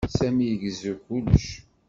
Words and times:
Sami 0.17 0.43
igezzu 0.55 0.91
kullec. 1.03 1.45